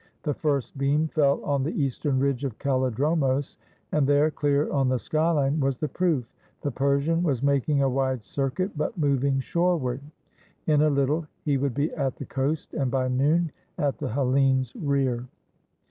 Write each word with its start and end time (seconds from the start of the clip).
The 0.23 0.33
first 0.33 0.79
beam 0.79 1.09
fell 1.09 1.43
on 1.45 1.61
the 1.61 1.79
eastern 1.79 2.17
ridge 2.17 2.43
of 2.43 2.57
Kallidromos, 2.57 3.57
and 3.91 4.07
there, 4.07 4.31
clear 4.31 4.67
on 4.71 4.89
the 4.89 4.97
sky 4.97 5.29
line, 5.29 5.59
was 5.59 5.77
the 5.77 5.87
proof. 5.89 6.25
The 6.61 6.71
Persian 6.71 7.21
was 7.21 7.43
making 7.43 7.83
a 7.83 7.87
wide 7.87 8.23
circuit, 8.23 8.71
but 8.75 8.99
mov 8.99 9.23
ing 9.23 9.39
shoreward. 9.41 10.01
In 10.65 10.81
a 10.81 10.89
Httle 10.89 11.27
he 11.45 11.55
would 11.57 11.75
be 11.75 11.93
at 11.93 12.15
the 12.15 12.25
coast, 12.25 12.73
and 12.73 12.89
by 12.89 13.09
noon 13.09 13.51
at 13.77 13.99
the 13.99 14.09
Hellenes' 14.09 14.73
rear. 14.75 15.27